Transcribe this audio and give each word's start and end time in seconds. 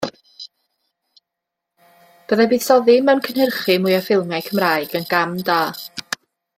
Byddai 2.31 2.49
buddsoddi 2.53 2.97
mewn 3.11 3.23
cynhyrchu 3.29 3.77
mwy 3.85 3.99
o 4.01 4.03
ffilmiau 4.07 4.47
Cymraeg 4.49 5.01
yn 5.03 5.09
gam 5.15 5.41
da. 5.53 5.61